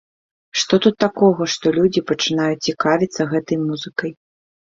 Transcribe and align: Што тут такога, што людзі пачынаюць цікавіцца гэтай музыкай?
Што 0.61 0.77
тут 0.85 0.95
такога, 1.03 1.47
што 1.57 1.73
людзі 1.77 2.01
пачынаюць 2.11 2.65
цікавіцца 2.69 3.21
гэтай 3.35 3.57
музыкай? 3.67 4.11